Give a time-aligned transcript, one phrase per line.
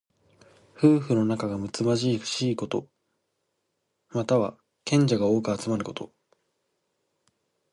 [0.75, 2.89] 夫婦の仲がむつまじいこと。
[4.09, 6.11] または、賢者が多く集まること。